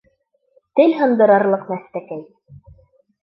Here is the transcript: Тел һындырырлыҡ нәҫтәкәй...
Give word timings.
Тел 0.79 0.95
һындырырлыҡ 1.01 1.69
нәҫтәкәй... 1.73 2.23